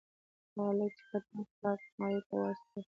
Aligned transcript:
هغه 0.55 0.65
لیک 0.77 0.95
یې 0.99 1.03
کټ 1.09 1.25
مټ 1.35 1.49
لارډ 1.61 1.83
مایو 1.99 2.21
ته 2.27 2.33
واستاوه. 2.39 2.81